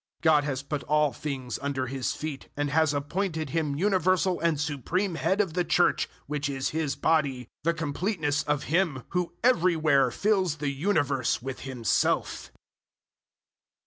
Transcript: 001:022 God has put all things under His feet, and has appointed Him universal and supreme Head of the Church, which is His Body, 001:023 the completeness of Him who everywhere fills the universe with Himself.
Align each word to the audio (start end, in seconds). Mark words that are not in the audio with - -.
001:022 0.23 0.23
God 0.23 0.43
has 0.45 0.63
put 0.63 0.83
all 0.85 1.13
things 1.13 1.59
under 1.61 1.85
His 1.85 2.11
feet, 2.15 2.49
and 2.57 2.71
has 2.71 2.91
appointed 2.91 3.51
Him 3.51 3.75
universal 3.75 4.39
and 4.39 4.59
supreme 4.59 5.13
Head 5.13 5.39
of 5.39 5.53
the 5.53 5.63
Church, 5.63 6.09
which 6.25 6.49
is 6.49 6.69
His 6.71 6.95
Body, 6.95 7.43
001:023 7.63 7.63
the 7.65 7.73
completeness 7.75 8.41
of 8.41 8.63
Him 8.63 9.03
who 9.09 9.33
everywhere 9.43 10.09
fills 10.09 10.55
the 10.55 10.69
universe 10.71 11.43
with 11.43 11.59
Himself. 11.59 12.51